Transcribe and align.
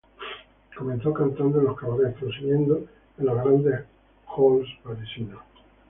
Comenzó 0.75 1.13
cantando 1.13 1.59
en 1.59 1.65
los 1.65 1.79
cabarets, 1.79 2.17
prosiguiendo 2.17 2.79
en 3.19 3.25
los 3.27 3.35
grandes 3.35 3.85
halls 4.35 4.67
parisinos. 4.83 5.41